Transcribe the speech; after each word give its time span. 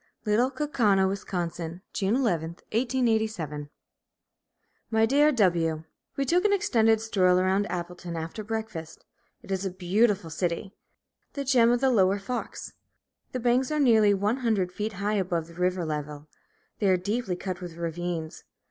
LITTLE 0.25 0.49
KAUKAUNA, 0.49 1.07
WIS., 1.07 1.23
June 1.93 2.15
11, 2.15 2.49
1887. 2.73 3.69
My 4.89 5.05
Dear 5.05 5.31
W: 5.31 5.83
We 6.17 6.25
took 6.25 6.43
an 6.43 6.51
extended 6.51 6.99
stroll 6.99 7.37
around 7.37 7.67
Appleton 7.69 8.15
after 8.15 8.43
breakfast. 8.43 9.05
It 9.43 9.51
is 9.51 9.63
a 9.63 9.69
beautiful 9.69 10.31
city, 10.31 10.73
the 11.33 11.43
gem 11.45 11.69
of 11.69 11.81
the 11.81 11.91
Lower 11.91 12.17
Fox. 12.17 12.73
The 13.31 13.39
banks 13.39 13.69
are 13.69 13.79
nearly 13.79 14.15
one 14.15 14.37
hundred 14.37 14.71
feet 14.71 14.93
high 14.93 15.17
above 15.17 15.45
the 15.45 15.53
river 15.53 15.85
level. 15.85 16.27
They 16.79 16.87
are 16.89 16.97
deeply 16.97 17.35
cut 17.35 17.61
with 17.61 17.77
ravines. 17.77 18.43